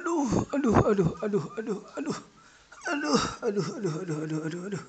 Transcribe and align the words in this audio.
aduh 0.00 0.32
aduh 0.56 0.76
aduh 0.88 1.10
aduh 1.20 1.44
aduh 1.60 1.80
aduh 2.00 2.18
aduh 2.88 3.20
aduh 3.44 3.66
aduh 3.76 4.16
aduh 4.24 4.40
aduh 4.48 4.62
aduh 4.72 4.84